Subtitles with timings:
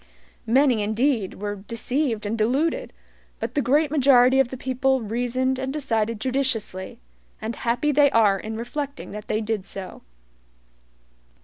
[0.47, 2.91] Many, indeed, were deceived and deluded,
[3.39, 6.99] but the great majority of the people reasoned and decided judiciously;
[7.39, 10.01] and happy they are in reflecting that they did so.